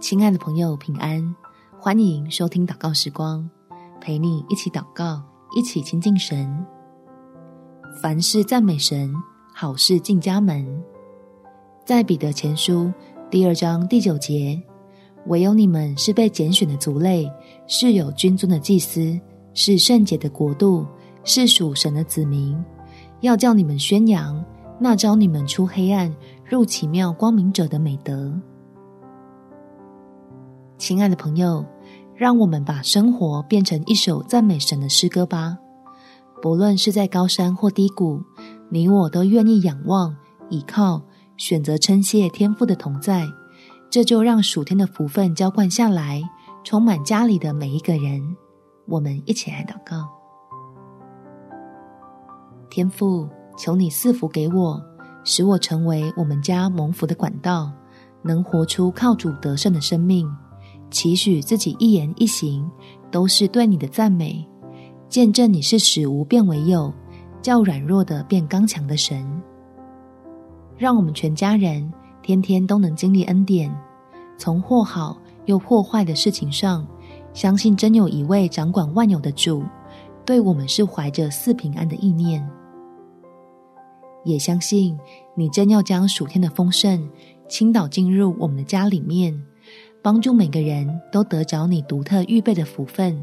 [0.00, 1.36] 亲爱的朋友，平安！
[1.78, 3.48] 欢迎收听祷告时光，
[4.00, 5.22] 陪你一起祷告，
[5.54, 6.66] 一起亲近神。
[8.00, 9.14] 凡事赞美神，
[9.54, 10.66] 好事进家门。
[11.84, 12.90] 在彼得前书
[13.30, 14.60] 第二章第九节，
[15.26, 17.30] 唯有你们是被拣选的族类，
[17.66, 19.20] 是有君尊的祭司，
[19.52, 20.86] 是圣洁的国度，
[21.24, 22.56] 是属神的子民，
[23.20, 24.42] 要叫你们宣扬
[24.78, 26.10] 那召你们出黑暗
[26.42, 28.32] 入奇妙光明者的美德。
[30.80, 31.62] 亲爱的朋友，
[32.16, 35.58] 让我们把生活变成一首赞美神的诗歌吧。
[36.40, 38.24] 不论是在高山或低谷，
[38.70, 40.16] 你我都愿意仰望、
[40.48, 41.02] 倚靠，
[41.36, 43.26] 选择称谢天父的同在。
[43.90, 46.22] 这就让属天的福分浇灌下来，
[46.64, 48.22] 充满家里的每一个人。
[48.86, 50.08] 我们一起来祷告：
[52.70, 54.82] 天父，求你赐福给我，
[55.24, 57.70] 使我成为我们家蒙福的管道，
[58.22, 60.26] 能活出靠主得胜的生命。
[60.90, 62.68] 期许自己一言一行
[63.10, 64.46] 都是对你的赞美，
[65.08, 66.92] 见证你是使无变为有，
[67.40, 69.24] 叫软弱的变刚强的神。
[70.76, 73.74] 让我们全家人天天都能经历恩典，
[74.38, 75.16] 从或好
[75.46, 76.86] 又或坏的事情上，
[77.32, 79.62] 相信真有一位掌管万有的主，
[80.24, 82.44] 对我们是怀着赐平安的意念，
[84.24, 84.98] 也相信
[85.36, 87.08] 你真要将属天的丰盛
[87.48, 89.38] 倾倒进入我们的家里面。
[90.02, 93.22] 帮助每个人都得着你独特预备的福分，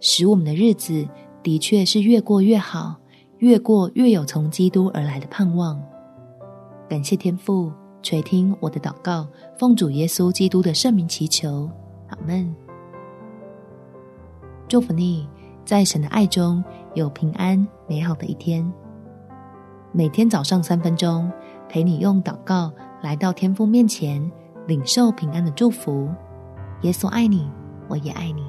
[0.00, 1.06] 使我们的日子
[1.42, 2.96] 的确是越过越好，
[3.38, 5.82] 越过越有从基督而来的盼望。
[6.88, 9.26] 感谢天父垂听我的祷告，
[9.58, 11.70] 奉主耶稣基督的圣名祈求，
[12.08, 12.54] 阿门。
[14.68, 15.26] 祝福你，
[15.64, 16.62] 在神的爱中
[16.94, 18.70] 有平安美好的一天。
[19.92, 21.32] 每天早上三分钟，
[21.70, 24.30] 陪你用祷告来到天父面前。
[24.68, 26.10] 领受平安的祝福，
[26.82, 27.50] 耶稣爱你，
[27.88, 28.44] 我也爱你。